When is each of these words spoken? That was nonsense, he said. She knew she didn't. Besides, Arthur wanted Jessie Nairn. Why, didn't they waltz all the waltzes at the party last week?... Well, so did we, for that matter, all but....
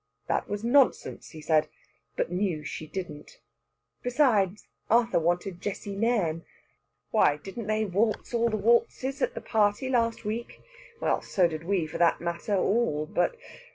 That 0.27 0.49
was 0.49 0.63
nonsense, 0.63 1.29
he 1.29 1.41
said. 1.43 1.69
She 2.17 2.23
knew 2.33 2.63
she 2.65 2.87
didn't. 2.87 3.39
Besides, 4.01 4.67
Arthur 4.89 5.19
wanted 5.19 5.61
Jessie 5.61 5.95
Nairn. 5.95 6.43
Why, 7.11 7.37
didn't 7.37 7.67
they 7.67 7.85
waltz 7.85 8.33
all 8.33 8.49
the 8.49 8.57
waltzes 8.57 9.21
at 9.21 9.35
the 9.35 9.41
party 9.41 9.89
last 9.89 10.25
week?... 10.25 10.59
Well, 10.99 11.21
so 11.21 11.47
did 11.47 11.65
we, 11.65 11.85
for 11.85 11.99
that 11.99 12.19
matter, 12.19 12.55
all 12.55 13.05
but.... 13.05 13.35